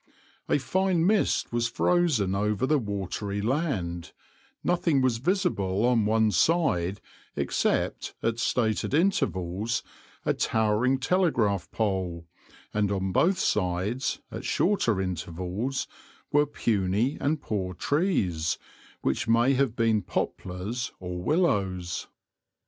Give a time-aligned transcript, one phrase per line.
[0.49, 4.13] A fine mist was frozen over the watery land,
[4.63, 6.99] nothing was visible on one side
[7.35, 9.83] except, at stated intervals,
[10.25, 12.25] a towering telegraph pole,
[12.73, 15.85] and on both sides, at shorter intervals,
[16.31, 18.57] were puny and poor trees
[19.01, 22.07] which may have been poplars or willows.